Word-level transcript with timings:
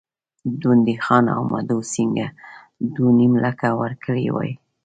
ډونډي 0.59 0.95
خان 1.03 1.25
او 1.35 1.41
مدو 1.51 1.77
سینګه 1.91 2.27
دوه 2.93 3.11
نیم 3.17 3.33
لکه 3.45 3.67
ورکړي 3.81 4.27
وای. 4.31 4.51